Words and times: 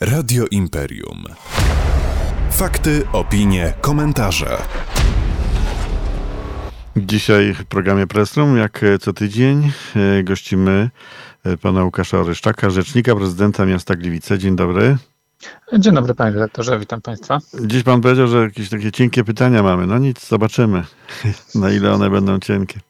Radio 0.00 0.44
Imperium. 0.50 1.24
Fakty, 2.50 3.02
opinie, 3.12 3.72
komentarze. 3.80 4.56
Dzisiaj 6.96 7.54
w 7.54 7.64
programie 7.64 8.06
Pressroom, 8.06 8.56
jak 8.56 8.80
co 9.00 9.12
tydzień, 9.12 9.72
e, 9.96 10.22
gościmy 10.22 10.90
e, 11.44 11.56
pana 11.56 11.84
Łukasza 11.84 12.18
Oryszczaka, 12.18 12.70
rzecznika 12.70 13.16
prezydenta 13.16 13.66
miasta 13.66 13.96
Gliwice. 13.96 14.38
Dzień 14.38 14.56
dobry. 14.56 14.96
Dzień 15.78 15.94
dobry 15.94 16.14
panie 16.14 16.32
redaktorze, 16.32 16.78
witam 16.78 17.00
państwa. 17.00 17.38
Dziś 17.66 17.82
pan 17.82 18.00
powiedział, 18.00 18.28
że 18.28 18.38
jakieś 18.42 18.68
takie 18.68 18.92
cienkie 18.92 19.24
pytania 19.24 19.62
mamy. 19.62 19.86
No 19.86 19.98
nic, 19.98 20.28
zobaczymy, 20.28 20.84
na 21.54 21.70
ile 21.70 21.92
one 21.92 22.10
będą 22.10 22.38
cienkie. 22.38 22.80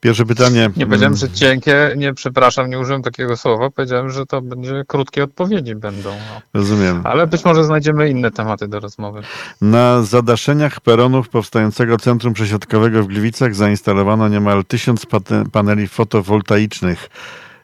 Pierwsze 0.00 0.24
pytanie. 0.24 0.70
Nie 0.76 0.86
powiedziałem, 0.86 1.16
że 1.16 1.30
cienkie, 1.30 1.94
nie 1.96 2.14
przepraszam, 2.14 2.70
nie 2.70 2.78
użyłem 2.78 3.02
takiego 3.02 3.36
słowa. 3.36 3.70
Powiedziałem, 3.70 4.10
że 4.10 4.26
to 4.26 4.42
będzie 4.42 4.84
krótkie 4.86 5.24
odpowiedzi 5.24 5.74
będą. 5.74 6.10
No. 6.10 6.40
Rozumiem. 6.54 7.00
Ale 7.04 7.26
być 7.26 7.44
może 7.44 7.64
znajdziemy 7.64 8.10
inne 8.10 8.30
tematy 8.30 8.68
do 8.68 8.80
rozmowy. 8.80 9.22
Na 9.60 10.02
zadaszeniach 10.02 10.80
peronów 10.80 11.28
powstającego 11.28 11.98
Centrum 11.98 12.34
Przesiadkowego 12.34 13.02
w 13.02 13.06
Gliwicach 13.06 13.54
zainstalowano 13.54 14.28
niemal 14.28 14.64
tysiąc 14.64 15.06
paneli 15.52 15.88
fotowoltaicznych. 15.88 17.08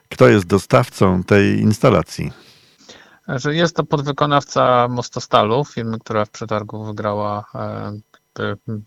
Kto 0.09 0.27
jest 0.27 0.45
dostawcą 0.45 1.23
tej 1.23 1.59
instalacji? 1.59 2.31
Że 3.27 3.55
jest 3.55 3.75
to 3.75 3.83
podwykonawca 3.83 4.87
Mostostalu, 4.87 5.65
firmy, 5.65 5.99
która 5.99 6.25
w 6.25 6.29
przetargu 6.29 6.85
wygrała 6.85 7.45
e, 7.55 7.91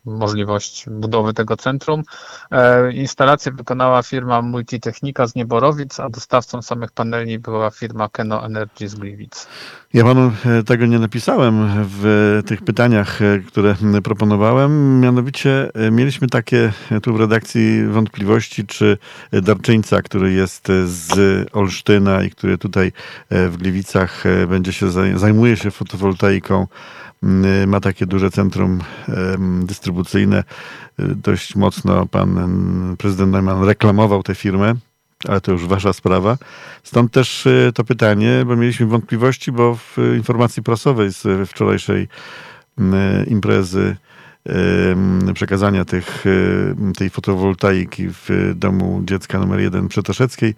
możliwość 0.05 0.87
budowy 0.91 1.35
tego 1.35 1.57
centrum. 1.57 2.03
E, 2.51 2.93
instalację 2.93 3.53
wykonała 3.53 4.03
firma 4.03 4.43
Multitechnika 4.43 5.27
z 5.27 5.35
Nieborowic, 5.35 6.01
a 6.01 6.09
dostawcą 6.09 6.63
samych 6.63 6.93
paneli 6.93 7.39
była 7.39 7.71
firma 7.71 8.09
Keno 8.09 8.45
Energy 8.45 8.89
z 8.89 8.95
Gliwic. 8.95 9.47
Ja 9.95 10.05
panu 10.05 10.33
e, 10.47 10.63
tego 10.63 10.87
nie 10.87 10.99
napisałem 10.99 11.69
w 11.85 12.41
tych 12.47 12.63
pytaniach, 12.63 13.23
e, 13.23 13.39
które 13.39 13.75
proponowałem. 14.05 15.01
Mianowicie 15.01 15.71
mieliśmy 15.93 16.29
takie 16.29 16.73
tu 17.03 17.15
w 17.15 17.21
redakcji 17.21 17.87
wątpliwości, 17.87 18.67
czy 18.67 18.99
darczyńca, 19.33 20.03
który 20.03 20.33
jest 20.33 20.69
z 20.85 21.47
Olsztyna 21.53 22.23
i 22.23 22.31
który 22.31 22.59
tutaj 22.59 22.93
w 23.31 23.57
Gliwicach 23.57 24.25
będzie 24.49 24.73
się 24.73 24.91
zajmuje 25.19 25.57
się 25.57 25.71
fotowoltaiką, 25.71 26.67
ma 27.67 27.81
takie 27.81 28.07
duże 28.07 28.31
centrum 28.31 28.81
dystrybucyjne. 29.63 30.45
Y, 31.01 31.15
dość 31.15 31.57
mocno 31.57 32.07
pan 32.07 32.97
prezydent 32.99 33.33
Neumann 33.33 33.65
reklamował 33.65 34.23
tę 34.23 34.35
firmę, 34.35 34.75
ale 35.29 35.41
to 35.41 35.53
już 35.53 35.67
wasza 35.67 35.93
sprawa. 35.93 36.39
Stąd 36.83 37.13
też 37.13 37.47
y, 37.47 37.73
to 37.75 37.85
pytanie, 37.85 38.43
bo 38.47 38.57
mieliśmy 38.57 38.87
wątpliwości, 38.87 39.53
bo 39.53 39.75
w 39.75 39.97
informacji 40.17 40.63
prasowej 40.63 41.13
z 41.13 41.49
wczorajszej 41.49 42.09
imprezy 43.27 43.97
przekazania 45.35 45.85
tych, 45.85 46.25
tej 46.97 47.11
fotowoltaiki 47.11 48.09
w 48.09 48.53
domu 48.55 49.03
dziecka 49.05 49.39
numer 49.39 49.61
1 49.61 49.89
Przetaszeckiej. 49.89 50.55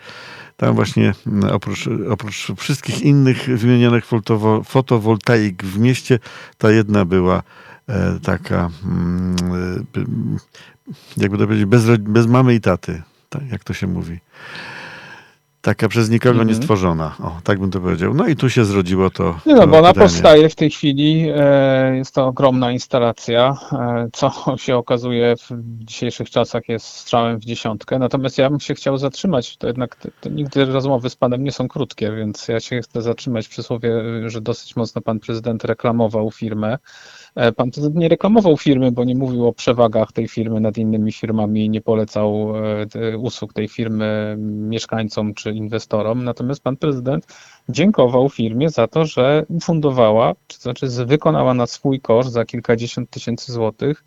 Tam 0.56 0.75
właśnie 0.75 1.14
oprócz, 1.50 1.89
oprócz 2.11 2.53
wszystkich 2.56 3.03
innych 3.03 3.58
wymienionych 3.58 4.05
fotowoltaik 4.64 5.64
w 5.64 5.78
mieście, 5.78 6.19
ta 6.58 6.70
jedna 6.70 7.05
była 7.05 7.42
e, 7.89 8.19
taka, 8.23 8.70
jakby 11.17 11.39
to 11.39 11.45
powiedzieć, 11.45 11.67
bez, 11.67 11.84
bez 11.98 12.27
mamy 12.27 12.55
i 12.55 12.61
taty, 12.61 13.03
tak, 13.28 13.42
jak 13.51 13.64
to 13.64 13.75
się 13.75 13.86
mówi. 13.86 14.19
Taka 15.62 15.89
przez 15.89 16.11
nikogo 16.11 16.34
mm 16.34 16.47
-hmm. 16.47 16.50
niestworzona. 16.50 17.16
O, 17.22 17.41
tak 17.44 17.61
bym 17.61 17.70
to 17.70 17.80
powiedział. 17.80 18.14
No 18.14 18.27
i 18.27 18.36
tu 18.36 18.50
się 18.50 18.64
zrodziło 18.64 19.11
to. 19.11 19.39
Nie 19.47 19.55
no, 19.55 19.67
bo 19.67 19.78
ona 19.78 19.92
powstaje 19.92 20.48
w 20.48 20.55
tej 20.55 20.70
chwili. 20.70 21.30
E, 21.36 21.97
jest 21.97 22.14
to 22.14 22.27
ogromna 22.27 22.72
instalacja, 22.72 23.56
e, 23.72 24.08
co 24.12 24.33
się 24.64 24.77
okazuje 24.77 25.36
w 25.36 25.48
dzisiejszych 25.84 26.30
czasach 26.30 26.69
jest 26.69 26.86
strzałem 26.86 27.39
w 27.39 27.45
dziesiątkę. 27.45 27.98
Natomiast 27.98 28.39
ja 28.39 28.51
bym 28.51 28.61
się 28.61 28.74
chciał 28.74 28.98
zatrzymać. 28.98 29.57
To 29.57 29.67
jednak 29.67 29.96
to 30.20 30.29
nigdy 30.29 30.64
rozmowy 30.64 31.11
z 31.11 31.17
panem 31.17 31.45
nie 31.45 31.52
są 31.52 31.68
krótkie, 31.68 32.12
więc 32.12 32.48
ja 32.48 32.61
się 32.61 32.80
chcę 32.80 33.02
zatrzymać 33.02 33.48
przy 33.48 33.62
słowie, 33.62 33.90
że 34.27 34.40
dosyć 34.40 34.77
mocno 34.77 35.01
pan 35.01 35.20
prezydent 35.20 35.64
reklamował 35.64 36.30
firmę. 36.30 36.79
E, 37.35 37.52
pan 37.52 37.70
prezydent 37.70 37.96
nie 37.96 38.08
reklamował 38.08 38.57
firmy, 38.57 38.92
bo 38.92 39.05
nie 39.05 39.14
mówił 39.14 39.48
o 39.48 39.52
przewagach 39.52 40.13
tej 40.13 40.29
firmy 40.29 40.61
nad 40.61 40.79
innymi 40.79 41.13
firmami, 41.13 41.70
nie 41.70 41.80
polecał 41.80 42.52
e, 42.95 43.18
usług 43.18 43.52
tej 43.52 43.68
firmy 43.68 44.36
mieszkańcom 44.39 45.35
czy 45.35 45.51
inwestorom. 45.51 46.24
Natomiast 46.24 46.63
pan 46.63 46.77
prezydent 46.77 47.27
dziękował 47.68 48.29
firmie 48.29 48.70
za 48.70 48.86
to, 48.86 49.07
że 49.07 49.45
ufundowała, 49.48 50.35
czy 50.46 50.57
to 50.58 50.63
znaczy 50.63 51.07
wykonała 51.07 51.55
na 51.55 51.67
swój 51.67 52.01
koszt 52.01 52.33
za 52.33 52.45
kilkadziesiąt 52.45 53.11
tysięcy 53.11 53.52
złotych 53.52 54.05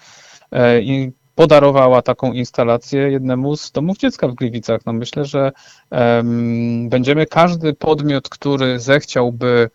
e, 0.52 0.82
i 0.82 1.12
podarowała 1.36 2.02
taką 2.02 2.34
instalację 2.34 3.02
jednemu 3.12 3.56
z 3.56 3.72
domów 3.72 3.98
dziecka 3.98 4.28
w 4.28 4.34
Gliwicach. 4.34 4.82
No 4.86 4.94
myślę, 4.94 5.26
że 5.26 5.52
um, 5.92 6.90
będziemy 6.90 7.26
każdy 7.26 7.74
podmiot, 7.74 8.30
który 8.30 8.80
zechciałby 8.80 9.70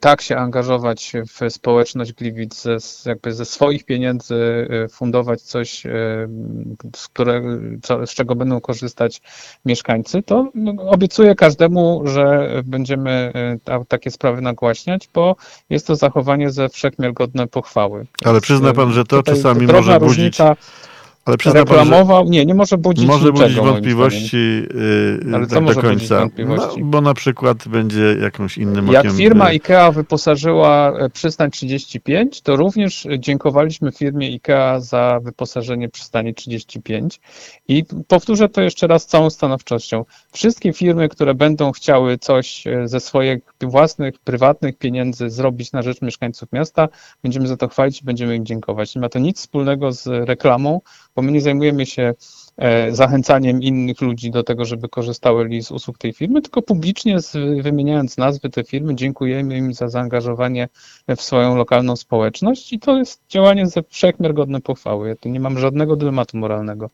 tak 0.00 0.22
się 0.22 0.36
angażować 0.36 1.12
w 1.26 1.52
społeczność 1.52 2.12
Gliwic, 2.12 2.62
ze, 2.62 2.76
jakby 3.06 3.32
ze 3.32 3.44
swoich 3.44 3.84
pieniędzy 3.84 4.68
e, 4.84 4.88
fundować 4.88 5.42
coś, 5.42 5.86
e, 5.86 5.90
z, 6.96 7.08
które, 7.08 7.42
co, 7.82 8.06
z 8.06 8.10
czego 8.10 8.34
będą 8.34 8.60
korzystać 8.60 9.22
mieszkańcy, 9.64 10.22
to 10.22 10.50
no, 10.54 10.82
obiecuję 10.82 11.34
każdemu, 11.34 12.02
że 12.04 12.48
będziemy 12.64 13.32
ta, 13.64 13.84
takie 13.84 14.10
sprawy 14.10 14.42
nagłaśniać, 14.42 15.08
bo 15.14 15.36
jest 15.70 15.86
to 15.86 15.96
zachowanie 15.96 16.50
ze 16.50 16.68
wszechmiar 16.68 17.12
godne 17.12 17.46
pochwały. 17.46 18.06
Ale 18.24 18.40
przyzna 18.40 18.72
pan, 18.72 18.92
że 18.92 19.04
to 19.04 19.22
czasami 19.22 19.66
może 19.66 20.00
budzić... 20.00 20.16
Różnica, 20.16 20.56
ale 21.24 21.36
reklamował, 21.54 22.24
pan, 22.24 22.30
nie, 22.30 22.46
nie 22.46 22.54
może 22.54 22.78
budzić 22.78 23.06
Może 23.06 23.26
niczego, 23.26 23.42
budzić 23.42 23.60
wątpliwości 23.60 24.36
yy, 24.36 25.34
Ale 25.34 25.46
tak 25.46 25.62
może 25.62 25.74
do 25.74 25.88
końca. 25.88 26.20
Wątpliwości? 26.20 26.80
No, 26.80 26.86
bo 26.86 27.00
na 27.00 27.14
przykład 27.14 27.68
będzie 27.68 28.16
jakąś 28.20 28.58
innym 28.58 28.88
Jak 28.88 29.12
firma 29.12 29.44
y, 29.44 29.48
IKEA 29.48 29.92
wyposażyła 29.92 30.92
e, 30.98 31.10
przystań 31.10 31.50
35, 31.50 32.40
to 32.40 32.56
również 32.56 33.06
dziękowaliśmy 33.18 33.92
firmie 33.92 34.26
IKEA 34.26 34.80
za 34.80 35.20
wyposażenie 35.22 35.88
przystani 35.88 36.34
35 36.34 37.20
i 37.68 37.84
powtórzę 38.08 38.48
to 38.48 38.62
jeszcze 38.62 38.86
raz 38.86 39.02
z 39.02 39.06
całą 39.06 39.30
stanowczością. 39.30 40.04
Wszystkie 40.32 40.72
firmy, 40.72 41.08
które 41.08 41.34
będą 41.34 41.72
chciały 41.72 42.18
coś 42.18 42.66
e, 42.66 42.88
ze 42.88 43.00
swoich 43.00 43.38
własnych, 43.60 44.18
prywatnych 44.18 44.78
pieniędzy 44.78 45.30
zrobić 45.30 45.72
na 45.72 45.82
rzecz 45.82 46.02
mieszkańców 46.02 46.52
miasta, 46.52 46.88
będziemy 47.22 47.48
za 47.48 47.56
to 47.56 47.68
chwalić 47.68 48.00
i 48.00 48.04
będziemy 48.04 48.36
im 48.36 48.46
dziękować. 48.46 48.94
Nie 48.94 49.00
ma 49.00 49.08
to 49.08 49.18
nic 49.18 49.38
wspólnego 49.38 49.92
z 49.92 50.06
reklamą, 50.06 50.80
bo 51.16 51.22
my 51.22 51.32
nie 51.32 51.40
zajmujemy 51.40 51.86
się 51.86 52.14
e, 52.56 52.92
zachęcaniem 52.92 53.62
innych 53.62 54.00
ludzi 54.00 54.30
do 54.30 54.42
tego, 54.42 54.64
żeby 54.64 54.88
korzystały 54.88 55.62
z 55.62 55.70
usług 55.70 55.98
tej 55.98 56.12
firmy, 56.12 56.42
tylko 56.42 56.62
publicznie 56.62 57.18
wymieniając 57.60 58.16
nazwy 58.16 58.50
tej 58.50 58.64
firmy, 58.64 58.94
dziękujemy 58.94 59.56
im 59.56 59.74
za 59.74 59.88
zaangażowanie 59.88 60.68
w 61.16 61.22
swoją 61.22 61.56
lokalną 61.56 61.96
społeczność 61.96 62.72
i 62.72 62.78
to 62.78 62.96
jest 62.96 63.20
działanie 63.28 63.66
ze 63.66 63.82
wszechmiar 63.82 64.34
godne 64.34 64.60
pochwały. 64.60 65.08
Ja 65.08 65.16
tu 65.16 65.28
nie 65.28 65.40
mam 65.40 65.58
żadnego 65.58 65.96
dylematu 65.96 66.36
moralnego. 66.36 66.90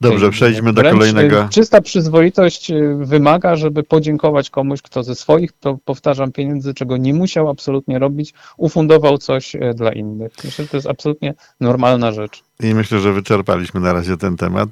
Dobrze, 0.00 0.30
przejdźmy 0.30 0.72
do 0.72 0.82
kolejnego. 0.82 1.44
Y, 1.44 1.48
czysta 1.48 1.80
przyzwoitość 1.80 2.70
y, 2.70 2.96
wymaga, 3.00 3.56
żeby 3.56 3.82
podziękować 3.82 4.50
komuś, 4.50 4.82
kto 4.82 5.02
ze 5.02 5.14
swoich, 5.14 5.52
to 5.60 5.78
powtarzam, 5.84 6.32
pieniędzy, 6.32 6.74
czego 6.74 6.96
nie 6.96 7.14
musiał 7.14 7.48
absolutnie 7.48 7.98
robić, 7.98 8.34
ufundował 8.56 9.18
coś 9.18 9.54
y, 9.54 9.74
dla 9.74 9.92
innych. 9.92 10.32
Myślę, 10.44 10.64
że 10.64 10.70
to 10.70 10.76
jest 10.76 10.86
absolutnie 10.86 11.34
normalna 11.60 12.12
rzecz. 12.12 12.42
I 12.60 12.74
myślę, 12.74 13.00
że 13.00 13.12
wyczerpaliśmy 13.12 13.80
na 13.80 13.92
razie 13.92 14.16
ten 14.16 14.36
temat. 14.36 14.68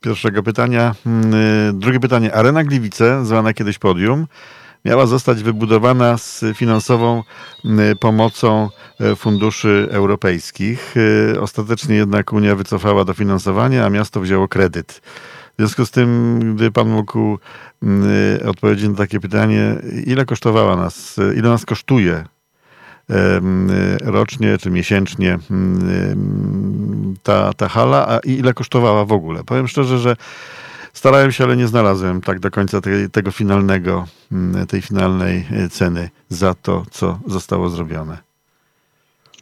Pierwszego 0.00 0.42
pytania. 0.42 0.94
Mm, 1.06 1.78
drugie 1.78 2.00
pytanie. 2.00 2.34
Arena 2.34 2.64
Gliwice, 2.64 3.24
zwana 3.24 3.52
kiedyś 3.52 3.78
Podium, 3.78 4.26
miała 4.84 5.06
zostać 5.06 5.42
wybudowana 5.42 6.18
z 6.18 6.44
finansową 6.54 7.22
pomocą 8.00 8.68
e, 9.00 9.16
funduszy 9.16 9.88
europejskich. 9.90 10.94
E, 11.34 11.40
ostatecznie 11.40 11.96
jednak 11.96 12.32
Unia 12.32 12.56
wycofała 12.56 13.04
dofinansowanie, 13.04 13.84
a 13.84 13.90
miasto 13.90 14.20
wzięło 14.20 14.48
kredyt. 14.48 15.00
W 15.52 15.54
związku 15.58 15.86
z 15.86 15.90
tym, 15.90 16.40
gdy 16.56 16.70
Pan 16.70 16.88
mógł 16.88 17.38
odpowiedzieć 18.46 18.88
na 18.88 18.94
takie 18.94 19.20
pytanie, 19.20 19.76
ile 20.06 20.24
kosztowała 20.24 20.76
nas, 20.76 21.16
ile 21.36 21.48
nas 21.48 21.64
kosztuje 21.66 22.24
rocznie 24.04 24.58
czy 24.58 24.70
miesięcznie 24.70 25.38
ta, 27.22 27.52
ta 27.52 27.68
hala, 27.68 28.08
a 28.08 28.18
ile 28.18 28.54
kosztowała 28.54 29.04
w 29.04 29.12
ogóle? 29.12 29.44
Powiem 29.44 29.68
szczerze, 29.68 29.98
że 29.98 30.16
Starałem 30.92 31.32
się, 31.32 31.44
ale 31.44 31.56
nie 31.56 31.68
znalazłem 31.68 32.20
tak 32.20 32.40
do 32.40 32.50
końca 32.50 32.80
tego 33.12 33.30
finalnego, 33.30 34.06
mm, 34.32 34.66
tej 34.66 34.82
finalnej 34.82 35.46
e, 35.50 35.68
ceny 35.68 36.10
za 36.28 36.54
to, 36.54 36.84
co 36.90 37.18
zostało 37.26 37.70
zrobione. 37.70 38.31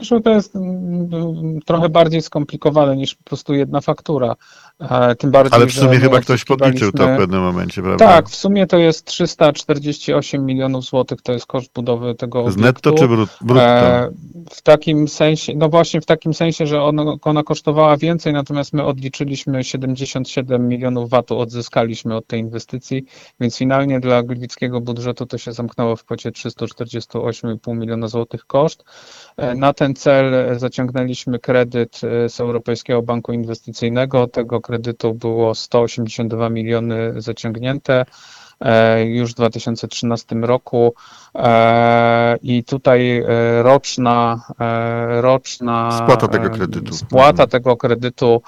Zresztą 0.01 0.23
to 0.23 0.31
jest 0.31 0.57
mm, 0.57 1.61
trochę 1.67 1.89
bardziej 1.89 2.23
skomplikowane 2.23 2.97
niż 2.97 3.15
po 3.15 3.25
prostu 3.25 3.55
jedna 3.55 3.81
faktura. 3.81 4.37
E, 4.81 5.15
tym 5.15 5.31
bardziej, 5.31 5.57
Ale 5.57 5.67
w 5.67 5.73
sumie 5.73 5.99
chyba 5.99 6.21
ktoś 6.21 6.45
podliczył 6.45 6.93
to 6.93 7.03
w 7.03 7.17
pewnym 7.17 7.41
momencie, 7.41 7.83
prawda? 7.83 8.07
Tak, 8.07 8.29
w 8.29 8.35
sumie 8.35 8.67
to 8.67 8.79
jest 8.79 9.05
348 9.05 10.47
milionów 10.47 10.85
złotych, 10.85 11.23
to 11.23 11.33
jest 11.33 11.47
koszt 11.47 11.73
budowy 11.75 12.15
tego 12.15 12.41
obiektu. 12.41 12.61
Z 12.61 12.63
netto 12.63 12.93
czy 12.93 13.09
brutto? 13.09 13.63
E, 13.63 14.11
w 14.51 14.63
takim 14.63 15.09
sensie, 15.09 15.53
no 15.57 15.69
właśnie 15.69 16.01
w 16.01 16.07
takim 16.07 16.35
sensie, 16.35 16.67
że 16.67 16.83
ona, 16.83 17.05
ona 17.23 17.43
kosztowała 17.43 17.97
więcej, 17.97 18.33
natomiast 18.33 18.73
my 18.73 18.85
odliczyliśmy 18.85 19.65
77 19.65 20.69
milionów 20.69 21.11
VAT-u, 21.11 21.39
odzyskaliśmy 21.39 22.17
od 22.17 22.27
tej 22.27 22.41
inwestycji, 22.41 23.05
więc 23.41 23.59
finalnie 23.59 24.01
dla 24.01 24.23
gliwickiego 24.23 24.81
budżetu 24.81 25.27
to 25.27 25.39
się 25.39 25.53
zamknęło 25.53 25.97
w 25.97 26.05
kwocie 26.05 26.31
348,5 26.31 27.77
miliona 27.77 28.09
złotych 28.09 28.47
koszt. 28.47 28.85
E, 29.37 29.55
na 29.55 29.73
ten 29.73 29.90
cel 29.95 30.59
zaciągnęliśmy 30.59 31.39
kredyt 31.39 32.01
e, 32.05 32.29
z 32.29 32.41
Europejskiego 32.41 33.03
Banku 33.03 33.33
Inwestycyjnego. 33.33 34.27
Tego 34.27 34.61
kredytu 34.61 35.15
było 35.15 35.55
182 35.55 36.51
miliony 36.51 37.13
zaciągnięte. 37.17 38.05
E, 38.65 39.05
już 39.05 39.33
w 39.33 39.35
2013 39.35 40.37
roku 40.37 40.95
e, 41.35 42.37
i 42.43 42.65
tutaj 42.65 43.19
e, 43.19 43.63
roczna, 43.63 44.41
roczna 45.21 45.99
spłata 46.03 46.29
tego 46.29 46.51
kredytu, 46.51 46.95
spłata 46.95 47.47
tego 47.47 47.77
kredytu 47.77 48.43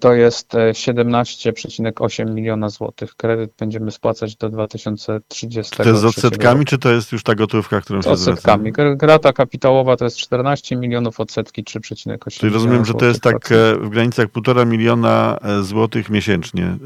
to 0.00 0.12
jest 0.12 0.52
17,8 0.52 2.34
miliona 2.34 2.68
złotych. 2.68 3.14
Kredyt 3.14 3.52
będziemy 3.58 3.90
spłacać 3.90 4.36
do 4.36 4.48
2030. 4.48 5.76
To 5.76 5.88
jest 5.88 6.00
z 6.00 6.04
odsetkami, 6.04 6.60
roku. 6.60 6.70
czy 6.70 6.78
to 6.78 6.92
jest 6.92 7.12
już 7.12 7.22
ta 7.22 7.34
gotówka, 7.34 7.80
którą 7.80 8.02
się 8.02 8.10
odsetkami. 8.10 8.72
Zwraca? 8.72 9.06
Rata 9.06 9.32
kapitałowa 9.32 9.96
to 9.96 10.04
jest 10.04 10.16
14 10.16 10.76
milionów, 10.76 11.20
odsetki 11.20 11.64
3,8 11.64 12.30
Czyli 12.30 12.52
rozumiem, 12.52 12.84
że 12.84 12.94
to 12.94 13.04
jest 13.04 13.20
tak 13.20 13.48
w 13.80 13.88
granicach 13.88 14.26
1,5 14.26 14.66
miliona 14.66 15.38
złotych 15.62 16.10
miesięcznie 16.10 16.76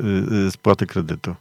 spłaty 0.51 0.87
kredytu. 0.87 1.35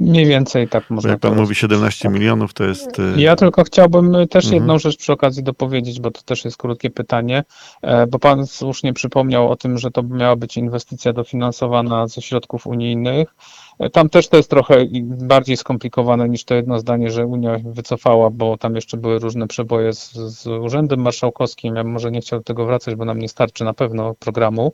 Mniej 0.00 0.26
więcej 0.26 0.68
tak 0.68 0.90
można 0.90 1.10
Jak 1.10 1.20
pan 1.20 1.36
mówi 1.36 1.54
17 1.54 2.08
milionów, 2.08 2.54
to 2.54 2.64
jest... 2.64 2.98
Y, 2.98 3.20
ja 3.20 3.36
tylko 3.36 3.64
chciałbym 3.64 4.28
też 4.28 4.44
mhm. 4.44 4.54
jedną 4.54 4.78
rzecz 4.78 4.96
przy 4.96 5.12
okazji 5.12 5.42
dopowiedzieć, 5.42 6.00
bo 6.00 6.10
to 6.10 6.22
też 6.22 6.44
jest 6.44 6.56
krótkie 6.56 6.90
pytanie, 6.90 7.44
e, 7.82 8.06
bo 8.06 8.18
pan 8.18 8.46
słusznie 8.46 8.92
przypomniał 8.92 9.50
o 9.50 9.56
tym, 9.56 9.78
że 9.78 9.90
to 9.90 10.02
miała 10.02 10.36
być 10.36 10.56
inwestycja 10.56 11.12
dofinansowana 11.12 12.06
ze 12.06 12.22
środków 12.22 12.66
unijnych. 12.66 13.34
E, 13.78 13.90
tam 13.90 14.08
też 14.08 14.28
to 14.28 14.36
jest 14.36 14.50
trochę 14.50 14.86
bardziej 15.02 15.56
skomplikowane 15.56 16.28
niż 16.28 16.44
to 16.44 16.54
jedno 16.54 16.78
zdanie, 16.78 17.10
że 17.10 17.26
Unia 17.26 17.58
wycofała, 17.64 18.30
bo 18.30 18.58
tam 18.58 18.74
jeszcze 18.74 18.96
były 18.96 19.18
różne 19.18 19.46
przeboje 19.46 19.92
z, 19.92 20.12
z 20.12 20.46
Urzędem 20.46 21.00
Marszałkowskim. 21.00 21.76
Ja 21.76 21.84
może 21.84 22.10
nie 22.10 22.20
chciał 22.20 22.38
do 22.38 22.44
tego 22.44 22.66
wracać, 22.66 22.94
bo 22.94 23.04
nam 23.04 23.18
nie 23.18 23.28
starczy 23.28 23.64
na 23.64 23.74
pewno 23.74 24.14
programu. 24.14 24.72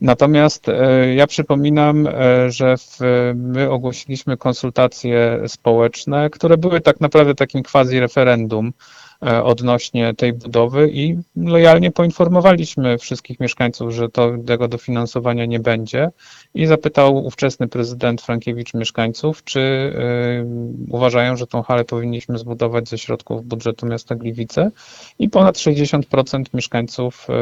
Natomiast 0.00 0.68
e, 0.68 1.14
ja 1.14 1.26
przypominam, 1.26 2.06
e, 2.06 2.50
że 2.50 2.76
w, 2.76 2.98
my 3.34 3.70
ogłosiliśmy 3.70 4.36
konsultacje 4.36 5.40
społeczne, 5.46 6.30
które 6.30 6.56
były 6.58 6.80
tak 6.80 7.00
naprawdę 7.00 7.34
takim 7.34 7.62
quasi 7.62 8.00
referendum 8.00 8.72
odnośnie 9.20 10.14
tej 10.14 10.32
budowy 10.32 10.90
i 10.92 11.18
lojalnie 11.36 11.90
poinformowaliśmy 11.90 12.98
wszystkich 12.98 13.40
mieszkańców, 13.40 13.92
że 13.92 14.08
to, 14.08 14.32
tego 14.46 14.68
dofinansowania 14.68 15.44
nie 15.46 15.60
będzie. 15.60 16.10
I 16.54 16.66
zapytał 16.66 17.24
ówczesny 17.26 17.68
prezydent 17.68 18.22
Frankiewicz 18.22 18.74
mieszkańców, 18.74 19.44
czy 19.44 19.60
y, 19.60 20.90
uważają, 20.90 21.36
że 21.36 21.46
tą 21.46 21.62
halę 21.62 21.84
powinniśmy 21.84 22.38
zbudować 22.38 22.88
ze 22.88 22.98
środków 22.98 23.44
budżetu 23.44 23.86
miasta 23.86 24.14
Gliwice. 24.14 24.70
I 25.18 25.28
ponad 25.28 25.56
60% 25.56 26.44
mieszkańców 26.54 27.26
y, 27.30 27.32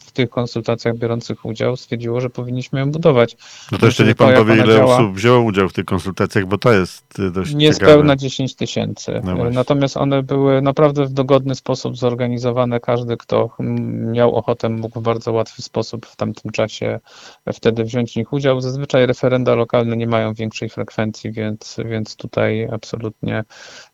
w 0.00 0.12
tych 0.12 0.30
konsultacjach 0.30 0.96
biorących 0.96 1.44
udział 1.44 1.76
stwierdziło, 1.76 2.20
że 2.20 2.30
powinniśmy 2.30 2.80
ją 2.80 2.90
budować. 2.90 3.36
No 3.72 3.78
to 3.78 3.86
jeszcze 3.86 4.04
niech 4.04 4.16
pan 4.16 4.34
powie, 4.34 4.54
ile 4.54 4.66
działa, 4.66 4.96
osób 4.96 5.14
wzięło 5.14 5.40
udział 5.40 5.68
w 5.68 5.72
tych 5.72 5.84
konsultacjach, 5.84 6.46
bo 6.46 6.58
to 6.58 6.72
jest 6.72 7.22
dość 7.32 7.54
Niespełna 7.54 8.16
10 8.16 8.54
tysięcy. 8.54 9.20
No 9.24 9.50
Natomiast 9.50 9.96
one 9.96 10.22
były 10.22 10.62
naprawdę 10.62 10.97
w 11.06 11.12
dogodny 11.12 11.54
sposób 11.54 11.96
zorganizowane. 11.96 12.80
Każdy, 12.80 13.16
kto 13.16 13.50
miał 14.12 14.34
ochotę, 14.34 14.68
mógł 14.68 15.00
w 15.00 15.02
bardzo 15.02 15.32
łatwy 15.32 15.62
sposób 15.62 16.06
w 16.06 16.16
tamtym 16.16 16.50
czasie 16.50 17.00
wtedy 17.52 17.84
wziąć 17.84 18.12
w 18.12 18.16
nich 18.16 18.32
udział. 18.32 18.60
Zazwyczaj 18.60 19.06
referenda 19.06 19.54
lokalne 19.54 19.96
nie 19.96 20.06
mają 20.06 20.34
większej 20.34 20.68
frekwencji, 20.68 21.32
więc, 21.32 21.76
więc 21.84 22.16
tutaj 22.16 22.68
absolutnie 22.72 23.44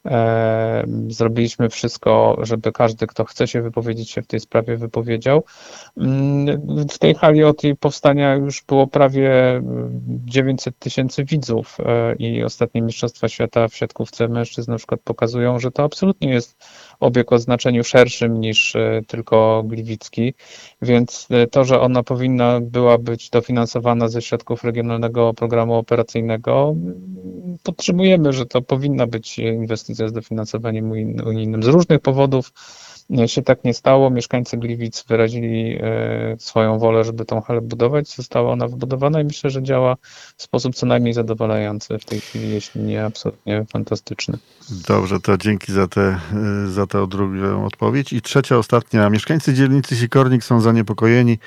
e, 0.06 0.84
zrobiliśmy 1.08 1.68
wszystko, 1.68 2.36
żeby 2.42 2.72
każdy, 2.72 3.06
kto 3.06 3.24
chce 3.24 3.48
się 3.48 3.62
wypowiedzieć 3.62 4.10
się 4.10 4.22
w 4.22 4.26
tej 4.26 4.40
sprawie, 4.40 4.76
wypowiedział. 4.76 5.44
Mm, 5.96 6.60
w 6.88 6.98
tej 6.98 7.14
hali 7.14 7.44
od 7.44 7.64
jej 7.64 7.76
powstania 7.76 8.34
już 8.34 8.64
było 8.68 8.86
prawie 8.86 9.62
900 10.24 10.78
tysięcy 10.78 11.24
widzów 11.24 11.76
e, 11.80 12.14
i 12.14 12.44
ostatnie 12.44 12.82
Mistrzostwa 12.82 13.28
Świata 13.28 13.68
w 13.68 13.76
siatkówce 13.76 14.28
mężczyzn 14.28 14.70
na 14.70 14.76
przykład 14.76 15.00
pokazują, 15.04 15.58
że 15.58 15.70
to 15.70 15.82
absolutnie 15.82 16.28
jest 16.30 16.64
obieg 17.00 17.32
o 17.32 17.38
znaczeniu 17.38 17.84
szerszym 17.84 18.40
niż 18.40 18.76
e, 18.76 19.00
tylko 19.06 19.62
Gliwicki, 19.66 20.34
więc 20.82 21.28
e, 21.30 21.46
to, 21.46 21.64
że 21.64 21.80
ona 21.80 22.02
powinna 22.02 22.60
była 22.60 22.98
być 22.98 23.30
dofinansowana 23.30 24.08
ze 24.08 24.22
środków 24.22 24.64
Regionalnego 24.64 25.34
Programu 25.34 25.74
Operacyjnego, 25.74 26.74
podtrzymujemy, 27.62 28.32
że 28.32 28.46
to 28.46 28.62
powinna 28.62 29.06
być 29.06 29.38
inwestycja 29.38 30.08
z 30.08 30.12
dofinansowaniem 30.12 30.90
unijnym 31.26 31.62
z 31.62 31.66
różnych 31.66 32.00
powodów 32.00 32.52
się 33.26 33.42
tak 33.42 33.64
nie 33.64 33.74
stało. 33.74 34.10
Mieszkańcy 34.10 34.56
Gliwic 34.56 35.04
wyrazili 35.08 35.78
e, 35.80 36.36
swoją 36.38 36.78
wolę, 36.78 37.04
żeby 37.04 37.24
tą 37.24 37.40
halę 37.40 37.60
budować. 37.60 38.14
Została 38.14 38.52
ona 38.52 38.68
wybudowana 38.68 39.20
i 39.20 39.24
myślę, 39.24 39.50
że 39.50 39.62
działa 39.62 39.96
w 40.36 40.42
sposób 40.42 40.74
co 40.74 40.86
najmniej 40.86 41.14
zadowalający 41.14 41.98
w 41.98 42.04
tej 42.04 42.20
chwili, 42.20 42.50
jeśli 42.50 42.80
nie 42.80 43.04
absolutnie 43.04 43.64
fantastyczny. 43.72 44.38
Dobrze, 44.88 45.20
to 45.20 45.38
dzięki 45.38 45.72
za 45.72 45.88
tę 45.88 46.00
e, 46.00 46.68
za 46.68 46.86
tę 46.86 47.06
drugą 47.06 47.66
odpowiedź. 47.66 48.12
I 48.12 48.22
trzecia, 48.22 48.58
ostatnia. 48.58 49.10
Mieszkańcy 49.10 49.54
dzielnicy 49.54 49.96
Sikornik 49.96 50.44
są 50.44 50.60
zaniepokojeni 50.60 51.38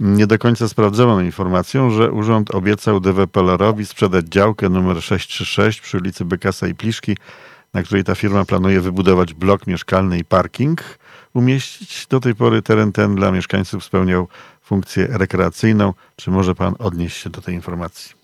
nie 0.00 0.26
do 0.26 0.38
końca 0.38 0.68
sprawdzoną 0.68 1.20
informacją, 1.20 1.90
że 1.90 2.12
urząd 2.12 2.54
obiecał 2.54 3.00
deweloperowi 3.00 3.86
sprzedać 3.86 4.26
działkę 4.26 4.68
numer 4.68 5.02
636 5.02 5.80
przy 5.80 5.96
ulicy 5.96 6.24
Bekasa 6.24 6.68
i 6.68 6.74
Pliszki 6.74 7.16
na 7.74 7.82
której 7.82 8.04
ta 8.04 8.14
firma 8.14 8.44
planuje 8.44 8.80
wybudować 8.80 9.34
blok 9.34 9.66
mieszkalny 9.66 10.18
i 10.18 10.24
parking 10.24 10.98
umieścić. 11.34 12.06
Do 12.06 12.20
tej 12.20 12.34
pory 12.34 12.62
teren 12.62 12.92
ten 12.92 13.14
dla 13.14 13.32
mieszkańców 13.32 13.84
spełniał 13.84 14.28
funkcję 14.62 15.06
rekreacyjną. 15.10 15.92
Czy 16.16 16.30
może 16.30 16.54
pan 16.54 16.74
odnieść 16.78 17.16
się 17.16 17.30
do 17.30 17.40
tej 17.40 17.54
informacji? 17.54 18.22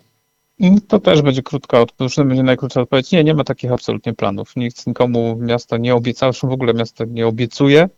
To 0.88 0.98
też 1.00 1.22
będzie 1.22 1.42
krótka 1.42 1.80
odpowiedź, 1.80 2.16
będzie 2.16 2.42
najkrótsza 2.42 2.80
odpowiedź. 2.80 3.12
Nie, 3.12 3.24
nie 3.24 3.34
ma 3.34 3.44
takich 3.44 3.72
absolutnie 3.72 4.14
planów. 4.14 4.56
Nikt 4.56 4.86
nikomu 4.86 5.36
miasto 5.40 5.76
nie 5.76 5.94
obiecało, 5.94 6.32
w 6.32 6.44
ogóle 6.44 6.74
miasto 6.74 7.04
nie 7.04 7.26
obiecuje, 7.26 7.88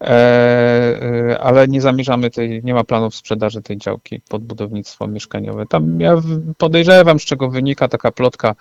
e, 0.00 0.06
e, 0.06 1.38
ale 1.40 1.68
nie 1.68 1.80
zamierzamy 1.80 2.30
tej, 2.30 2.64
nie 2.64 2.74
ma 2.74 2.84
planów 2.84 3.14
sprzedaży 3.14 3.62
tej 3.62 3.78
działki 3.78 4.20
pod 4.28 4.44
budownictwo 4.44 5.06
mieszkaniowe. 5.06 5.66
Tam 5.66 6.00
ja 6.00 6.16
podejrzewam, 6.58 7.20
z 7.20 7.24
czego 7.24 7.50
wynika 7.50 7.88
taka 7.88 8.12
plotka 8.12 8.54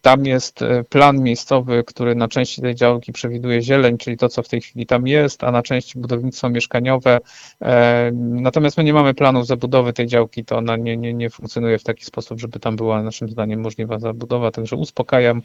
tam 0.00 0.24
jest 0.26 0.62
e, 0.62 0.84
plan 0.84 1.22
miejscowy, 1.22 1.84
który 1.84 2.14
na 2.14 2.28
części 2.28 2.62
tej 2.62 2.74
działki 2.74 3.12
przewiduje 3.12 3.62
zieleń, 3.62 3.98
czyli 3.98 4.16
to, 4.16 4.28
co 4.28 4.42
w 4.42 4.48
tej 4.48 4.60
chwili 4.60 4.86
tam 4.86 5.06
jest, 5.06 5.44
a 5.44 5.50
na 5.50 5.62
części 5.62 5.98
budownictwo 5.98 6.50
mieszkaniowe. 6.50 7.18
E, 7.62 8.10
natomiast 8.14 8.76
my 8.76 8.84
nie 8.84 8.92
mamy 8.92 9.14
planów 9.14 9.46
zabudowy 9.46 9.92
tej 9.92 10.06
działki, 10.06 10.44
to 10.44 10.56
ona 10.56 10.76
nie, 10.76 10.96
nie, 10.96 11.14
nie 11.14 11.30
funkcjonuje 11.30 11.78
w 11.78 11.84
taki 11.84 12.04
sposób, 12.04 12.40
żeby 12.40 12.60
tam 12.60 12.76
była 12.76 13.02
naszym 13.02 13.28
zdaniem 13.28 13.60
możliwa 13.60 13.98
zabudowa, 13.98 14.50
także 14.50 14.76
uspokajam, 14.76 15.42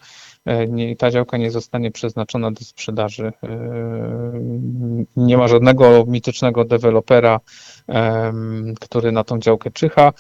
nie, 0.67 0.96
ta 0.96 1.12
działka 1.12 1.38
nie 1.38 1.51
zostanie 1.51 1.91
przeznaczona 1.91 2.51
do 2.51 2.62
sprzedaży. 2.62 3.34
Nie 5.15 5.38
ma 5.38 5.48
żadnego 5.48 6.05
mitycznego 6.08 6.65
dewelopera, 6.65 7.39
który 8.82 9.12
na 9.12 9.24
tą 9.24 9.39
działkę 9.39 9.72
czyha. 9.72 10.13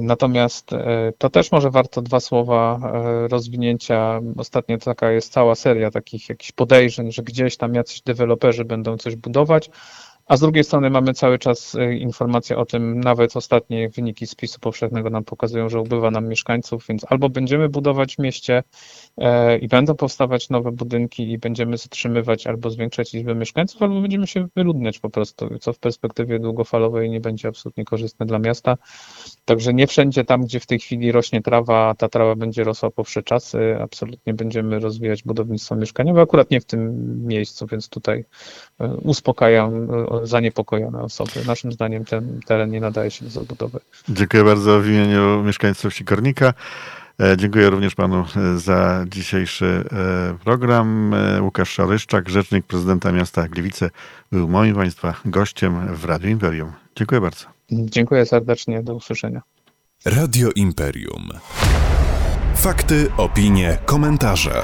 Natomiast 0.00 0.70
to 1.18 1.30
też 1.30 1.52
może 1.52 1.70
warto 1.70 2.02
dwa 2.02 2.20
słowa 2.20 2.29
e, 2.32 3.28
rozwinięcia. 3.28 4.20
Ostatnio 4.36 4.78
taka 4.78 5.10
jest 5.12 5.32
cała 5.32 5.54
seria 5.54 5.90
takich 5.90 6.28
jakichś 6.28 6.52
podejrzeń, 6.52 7.12
że 7.12 7.22
gdzieś 7.22 7.56
tam 7.56 7.74
jacyś 7.74 8.02
deweloperzy 8.02 8.64
będą 8.64 8.96
coś 8.96 9.16
budować. 9.16 9.70
a 10.26 10.36
z 10.36 10.40
drugiej 10.40 10.64
strony 10.64 10.90
mamy 10.90 11.14
cały 11.14 11.38
czas 11.38 11.74
y, 11.74 11.94
informacje 11.96 12.56
o 12.56 12.66
tym, 12.66 13.00
nawet 13.00 13.36
ostatnie 13.36 13.88
wyniki 13.88 14.26
spisu 14.26 14.60
powszechnego 14.60 15.10
nam 15.10 15.24
pokazują, 15.24 15.68
że 15.68 15.80
ubywa 15.80 16.10
nam 16.10 16.28
mieszkańców, 16.28 16.86
więc 16.88 17.06
albo 17.08 17.28
będziemy 17.28 17.68
budować 17.68 18.16
w 18.16 18.18
mieście 18.18 18.54
e, 18.56 18.62
i 19.60 19.68
będą 19.68 19.94
powstawać 19.94 20.50
nowe 20.50 20.72
budynki 20.72 21.32
i 21.32 21.38
będziemy 21.38 21.76
zatrzymywać 21.76 22.46
albo 22.46 22.70
zwiększać 22.70 23.12
liczbę 23.12 23.34
mieszkańców, 23.34 23.82
albo 23.82 24.00
będziemy 24.00 24.26
się 24.26 24.48
wyludniać 24.56 24.98
po 24.98 25.10
prostu, 25.10 25.58
co 25.60 25.72
w 25.72 25.78
perspektywie 25.78 26.38
długofalowej 26.38 27.10
nie 27.10 27.20
będzie 27.20 27.48
absolutnie 27.48 27.84
korzystne 27.84 28.26
dla 28.26 28.38
miasta. 28.38 28.76
Także 29.44 29.74
nie 29.74 29.86
wszędzie 29.86 30.24
tam, 30.24 30.44
gdzie 30.44 30.60
w 30.60 30.66
tej 30.66 30.78
chwili 30.78 31.12
rośnie 31.12 31.42
trawa, 31.42 31.94
ta 31.98 32.08
trawa 32.08 32.36
będzie 32.36 32.64
rosła 32.64 32.90
po 32.90 33.04
wsze 33.04 33.22
czasy, 33.22 33.76
absolutnie 33.80 34.34
będziemy 34.34 34.78
rozwijać 34.78 35.22
budownictwo 35.22 35.76
mieszkaniowe, 35.76 36.20
akurat 36.20 36.50
nie 36.50 36.60
w 36.60 36.64
tym 36.64 36.92
miejscu, 37.26 37.66
więc 37.66 37.88
tutaj 37.88 38.24
e, 38.80 38.88
uspokajam 38.88 39.88
e, 39.90 40.26
zaniepokojone 40.26 41.02
osoby. 41.02 41.30
Naszym 41.46 41.72
zdaniem 41.72 42.04
ten 42.04 42.40
teren 42.46 42.70
nie 42.70 42.80
nadaje 42.80 43.10
się 43.10 43.24
do 43.24 43.30
zabudowy. 43.30 43.80
Dziękuję 44.08 44.44
bardzo 44.44 44.80
w 44.80 44.86
imieniu 44.86 45.42
mieszkańców 45.42 45.94
Sikornika. 45.94 46.54
E, 47.20 47.36
dziękuję 47.36 47.70
również 47.70 47.94
panu 47.94 48.24
za 48.56 49.04
dzisiejszy 49.08 49.84
program. 50.44 51.14
Łukasz 51.40 51.70
Szaryszczak, 51.70 52.28
rzecznik 52.28 52.66
prezydenta 52.66 53.12
miasta 53.12 53.48
Gliwice, 53.48 53.90
był 54.32 54.48
moim 54.48 54.74
państwa 54.74 55.14
gościem 55.24 55.96
w 55.96 56.04
Radiu 56.04 56.30
Imperium. 56.30 56.72
Dziękuję 56.96 57.20
bardzo. 57.20 57.46
Dziękuję 57.70 58.26
serdecznie, 58.26 58.82
do 58.82 58.94
usłyszenia. 58.94 59.42
Radio 60.04 60.50
Imperium. 60.54 61.28
Fakty, 62.54 63.06
opinie, 63.16 63.78
komentarze. 63.86 64.62